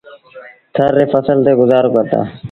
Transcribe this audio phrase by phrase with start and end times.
[0.75, 2.19] ٿر ري ڦسل تي گزآرو ڪرتآ۔